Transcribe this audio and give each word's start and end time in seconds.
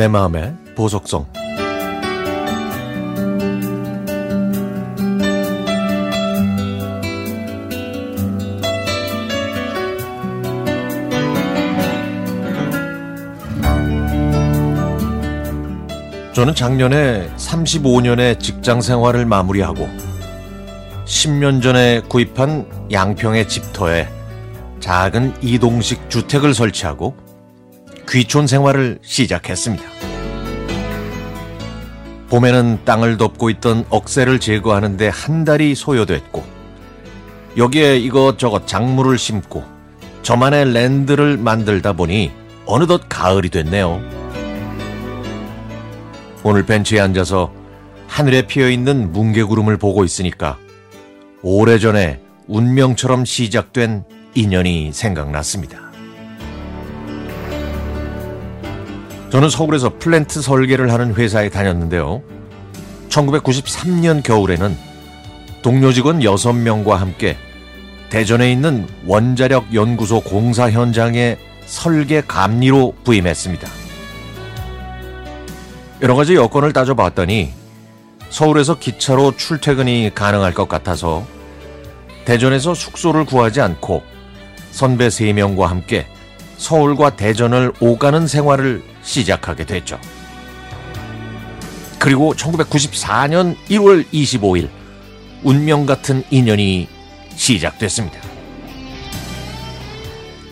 내 0.00 0.08
마음의 0.08 0.54
보석성. 0.76 1.26
저는 16.32 16.54
작년에 16.54 17.28
35년의 17.36 18.40
직장 18.40 18.80
생활을 18.80 19.26
마무리하고 19.26 19.86
10년 21.04 21.62
전에 21.62 22.00
구입한 22.08 22.88
양평의 22.90 23.48
집터에 23.48 24.08
작은 24.80 25.34
이동식 25.42 26.08
주택을 26.08 26.54
설치하고 26.54 27.19
귀촌 28.10 28.48
생활을 28.48 28.98
시작했습니다. 29.02 29.84
봄에는 32.28 32.80
땅을 32.84 33.16
덮고 33.18 33.50
있던 33.50 33.84
억새를 33.88 34.40
제거하는데 34.40 35.08
한 35.08 35.44
달이 35.44 35.76
소요됐고 35.76 36.44
여기에 37.56 37.98
이것저것 37.98 38.66
작물을 38.66 39.16
심고 39.16 39.64
저만의 40.22 40.72
랜드를 40.72 41.36
만들다 41.36 41.92
보니 41.92 42.32
어느덧 42.66 43.02
가을이 43.08 43.48
됐네요. 43.48 44.00
오늘 46.42 46.66
벤치에 46.66 46.98
앉아서 46.98 47.52
하늘에 48.08 48.42
피어 48.42 48.68
있는 48.68 49.12
뭉게구름을 49.12 49.76
보고 49.76 50.02
있으니까 50.02 50.58
오래전에 51.42 52.20
운명처럼 52.48 53.24
시작된 53.24 54.02
인연이 54.34 54.92
생각났습니다. 54.92 55.89
저는 59.30 59.48
서울에서 59.48 59.92
플랜트 59.98 60.42
설계를 60.42 60.92
하는 60.92 61.14
회사에 61.14 61.50
다녔는데요. 61.50 62.20
1993년 63.08 64.24
겨울에는 64.24 64.76
동료 65.62 65.92
직원 65.92 66.20
6명과 66.20 66.96
함께 66.96 67.36
대전에 68.08 68.50
있는 68.50 68.88
원자력 69.06 69.72
연구소 69.72 70.20
공사 70.20 70.68
현장에 70.68 71.36
설계 71.64 72.20
감리로 72.20 72.94
부임했습니다. 73.04 73.68
여러 76.02 76.16
가지 76.16 76.34
여건을 76.34 76.72
따져봤더니 76.72 77.52
서울에서 78.30 78.78
기차로 78.80 79.36
출퇴근이 79.36 80.10
가능할 80.12 80.54
것 80.54 80.68
같아서 80.68 81.24
대전에서 82.24 82.74
숙소를 82.74 83.26
구하지 83.26 83.60
않고 83.60 84.02
선배 84.72 85.06
3명과 85.06 85.66
함께 85.66 86.06
서울과 86.56 87.16
대전을 87.16 87.72
오가는 87.80 88.26
생활을 88.26 88.89
시작하게 89.02 89.64
됐죠. 89.64 89.98
그리고 91.98 92.34
1994년 92.34 93.56
1월 93.68 94.06
25일 94.10 94.68
운명 95.42 95.86
같은 95.86 96.22
인연이 96.30 96.88
시작됐습니다. 97.36 98.18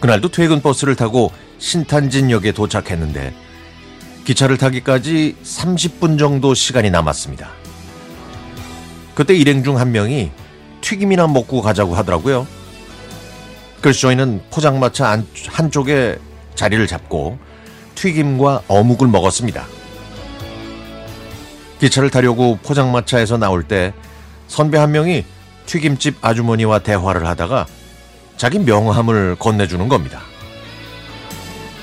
그날도 0.00 0.30
퇴근 0.30 0.60
버스를 0.60 0.96
타고 0.96 1.32
신탄진역에 1.58 2.52
도착했는데 2.52 3.34
기차를 4.24 4.56
타기까지 4.56 5.36
30분 5.42 6.18
정도 6.18 6.54
시간이 6.54 6.90
남았습니다. 6.90 7.50
그때 9.14 9.34
일행 9.34 9.62
중 9.62 9.76
한 9.76 9.92
명이 9.92 10.30
튀김이나 10.80 11.26
먹고 11.28 11.60
가자고 11.62 11.94
하더라고요. 11.94 12.46
그래서 13.80 14.00
저희는 14.00 14.42
포장마차 14.50 15.22
한쪽에 15.48 16.18
자리를 16.54 16.84
잡고 16.86 17.38
튀김과 17.94 18.62
어묵을 18.68 19.08
먹었습니다. 19.08 19.66
기차를 21.80 22.10
타려고 22.10 22.58
포장마차에서 22.62 23.38
나올 23.38 23.62
때 23.62 23.92
선배 24.46 24.78
한 24.78 24.92
명이 24.92 25.24
튀김집 25.66 26.18
아주머니와 26.20 26.80
대화를 26.80 27.26
하다가 27.26 27.66
자기 28.36 28.58
명함을 28.58 29.36
건네주는 29.38 29.88
겁니다. 29.88 30.20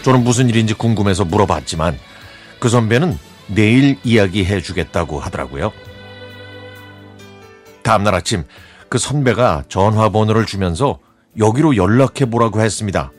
저는 0.03 0.23
무슨 0.23 0.49
일인지 0.49 0.73
궁금해서 0.73 1.25
물어봤지만 1.25 1.97
그 2.59 2.69
선배는 2.69 3.17
내일 3.47 3.97
이야기해 4.03 4.61
주겠다고 4.61 5.19
하더라고요. 5.19 5.71
다음날 7.83 8.15
아침 8.15 8.43
그 8.87 8.97
선배가 8.97 9.63
전화번호를 9.67 10.45
주면서 10.45 10.99
여기로 11.37 11.75
연락해 11.75 12.25
보라고 12.29 12.61
했습니다. 12.61 13.11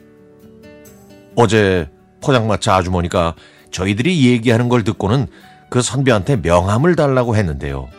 어제 1.35 1.89
포장마차 2.21 2.75
아주머니가 2.75 3.35
저희들이 3.71 4.27
얘기하는 4.27 4.69
걸 4.69 4.83
듣고는 4.83 5.27
그 5.69 5.81
선배한테 5.81 6.37
명함을 6.37 6.95
달라고 6.95 7.35
했는데요. 7.35 7.89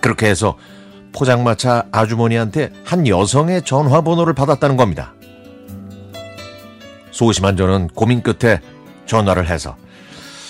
그렇게 0.00 0.26
해서 0.26 0.56
포장마차 1.12 1.84
아주머니한테 1.92 2.70
한 2.84 3.06
여성의 3.06 3.62
전화번호를 3.62 4.34
받았다는 4.34 4.76
겁니다. 4.76 5.14
소심한 7.10 7.56
저는 7.56 7.88
고민 7.88 8.22
끝에 8.22 8.60
전화를 9.06 9.48
해서 9.48 9.76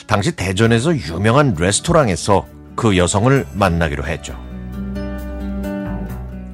당시 0.07 0.33
대전에서 0.33 0.97
유명한 0.97 1.55
레스토랑에서 1.59 2.47
그 2.75 2.97
여성을 2.97 3.47
만나기로 3.55 4.05
했죠. 4.05 4.39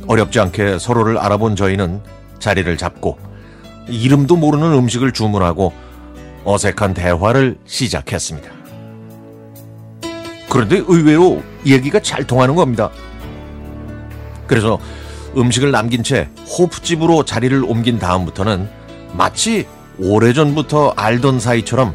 어렵지 0.07 0.41
않게 0.41 0.79
서로를 0.79 1.19
알아본 1.19 1.57
저희는 1.57 2.01
자리를 2.39 2.77
잡고 2.77 3.19
이름도 3.89 4.37
모르는 4.37 4.73
음식을 4.73 5.13
주문하고 5.13 5.73
어색한 6.45 6.95
대화를 6.95 7.59
시작했습니다. 7.65 8.51
그런데 10.49 10.83
의외로 10.87 11.43
얘기가 11.67 12.01
잘 12.01 12.25
통하는 12.25 12.55
겁니다. 12.55 12.91
그래서 14.47 14.79
음식을 15.37 15.71
남긴 15.71 16.03
채 16.03 16.29
호프집으로 16.59 17.25
자리를 17.25 17.65
옮긴 17.65 17.99
다음부터는 17.99 18.69
마치 19.15 19.67
오래전부터 19.99 20.95
알던 20.97 21.41
사이처럼 21.41 21.95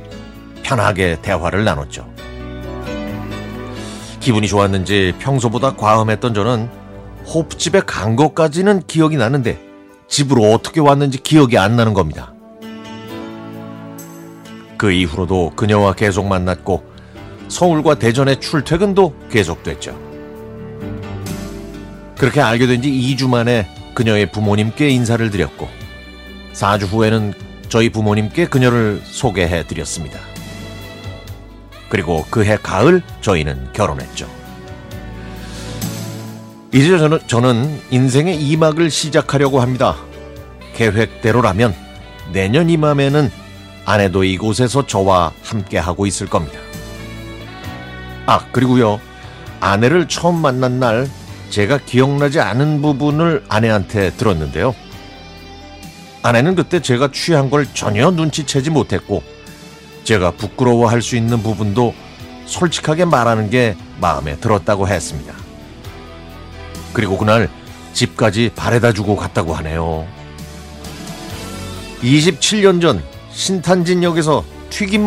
편하게 0.63 1.17
대화를 1.21 1.63
나눴죠. 1.63 2.07
기분이 4.19 4.47
좋았는지 4.47 5.13
평소보다 5.19 5.75
과음했던 5.75 6.33
저는 6.33 6.69
호프집에 7.33 7.81
간 7.81 8.15
것까지는 8.15 8.83
기억이 8.87 9.15
나는데 9.17 9.59
집으로 10.07 10.51
어떻게 10.51 10.81
왔는지 10.81 11.19
기억이 11.19 11.57
안 11.57 11.75
나는 11.75 11.93
겁니다. 11.93 12.33
그 14.79 14.91
이후로도 14.93 15.51
그녀와 15.57 15.91
계속 15.93 16.25
만났고 16.27 16.83
서울과 17.49 17.95
대전의 17.95 18.39
출퇴근도 18.39 19.13
계속됐죠. 19.29 19.99
그렇게 22.17 22.39
알게 22.39 22.65
된 22.65 22.81
지 22.81 22.89
2주 22.89 23.27
만에 23.29 23.67
그녀의 23.93 24.31
부모님께 24.31 24.87
인사를 24.89 25.29
드렸고 25.31 25.67
4주 26.53 26.87
후에는 26.87 27.33
저희 27.67 27.89
부모님께 27.89 28.45
그녀를 28.47 29.01
소개해 29.03 29.67
드렸습니다. 29.67 30.17
그리고 31.89 32.25
그해 32.29 32.57
가을 32.63 33.01
저희는 33.19 33.73
결혼했죠. 33.73 34.29
이제 36.73 36.97
저는, 36.97 37.19
저는 37.27 37.81
인생의 37.91 38.41
이막을 38.41 38.89
시작하려고 38.89 39.59
합니다. 39.59 39.97
계획대로라면 40.75 41.75
내년 42.31 42.69
이맘에는 42.69 43.29
아내도 43.89 44.23
이곳에서 44.23 44.85
저와 44.85 45.31
함께 45.41 45.79
하고 45.79 46.05
있을 46.05 46.27
겁니다. 46.27 46.59
아, 48.27 48.45
그리고요. 48.51 49.01
아내를 49.59 50.07
처음 50.07 50.35
만난 50.43 50.79
날 50.79 51.09
제가 51.49 51.79
기억나지 51.79 52.39
않은 52.39 52.83
부분을 52.83 53.43
아내한테 53.49 54.11
들었는데요. 54.11 54.75
아내는 56.21 56.53
그때 56.53 56.79
제가 56.79 57.09
취한 57.11 57.49
걸 57.49 57.65
전혀 57.73 58.11
눈치채지 58.11 58.69
못했고 58.69 59.23
제가 60.03 60.31
부끄러워할 60.31 61.01
수 61.01 61.15
있는 61.15 61.41
부분도 61.41 61.95
솔직하게 62.45 63.05
말하는 63.05 63.49
게 63.49 63.75
마음에 63.99 64.35
들었다고 64.35 64.87
했습니다. 64.87 65.33
그리고 66.93 67.17
그날 67.17 67.49
집까지 67.93 68.51
바래다 68.55 68.93
주고 68.93 69.15
갔다고 69.15 69.55
하네요. 69.55 70.05
27년 72.03 72.81
전 72.81 73.08
신탄진역에서 73.39 74.43
튀김 74.69 75.01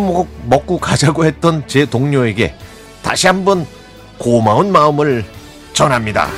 먹고 0.49 0.79
가자고 0.79 1.27
했던 1.27 1.63
제 1.67 1.85
동료에게 1.85 2.55
다시 3.03 3.27
한번 3.27 3.67
고마운 4.17 4.73
마음을 4.73 5.23
전합니다. 5.75 6.29